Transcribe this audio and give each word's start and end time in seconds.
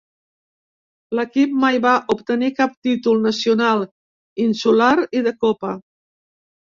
L'equip 1.17 1.51
mai 1.63 1.75
va 1.83 1.91
obtenir 2.15 2.49
cap 2.61 2.73
títol 2.87 3.21
nacional, 3.25 3.83
insular 4.47 4.89
i 5.21 5.23
de 5.29 5.35
copa. 5.47 5.75